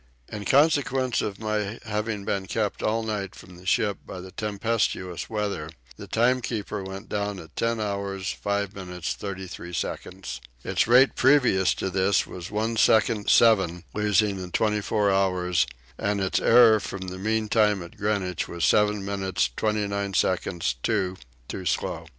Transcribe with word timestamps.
In 0.29 0.45
consequence 0.45 1.21
of 1.21 1.37
my 1.39 1.77
having 1.85 2.25
been 2.25 2.47
kept 2.47 2.81
all 2.81 3.03
night 3.03 3.35
from 3.35 3.55
the 3.55 3.67
ship 3.67 3.99
by 4.03 4.19
the 4.19 4.31
tempestuous 4.31 5.29
weather 5.29 5.69
the 5.95 6.07
timekeeper 6.07 6.83
went 6.83 7.07
down 7.07 7.37
at 7.37 7.55
10 7.55 7.79
hours 7.79 8.31
5 8.33 8.73
minutes 8.73 9.13
36 9.13 9.77
seconds. 9.77 10.41
Its 10.63 10.87
rate 10.87 11.13
previous 11.15 11.75
to 11.75 11.91
this 11.91 12.25
was 12.25 12.49
1 12.49 12.77
second, 12.77 13.29
7 13.29 13.83
losing 13.93 14.39
in 14.43 14.49
24 14.49 15.11
hours, 15.11 15.67
and 15.99 16.19
its 16.19 16.39
error 16.39 16.79
from 16.79 17.09
the 17.09 17.19
mean 17.19 17.47
time 17.47 17.83
at 17.83 17.95
Greenwich 17.97 18.47
was 18.47 18.65
7 18.65 19.05
minutes 19.05 19.51
29 19.55 20.15
seconds, 20.15 20.77
2 20.81 21.15
too 21.47 21.63
slow. 21.67 22.07